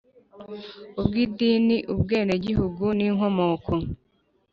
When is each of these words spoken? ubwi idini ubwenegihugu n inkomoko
ubwi 0.99 1.19
idini 1.27 1.77
ubwenegihugu 1.93 2.85
n 2.97 2.99
inkomoko 3.07 3.71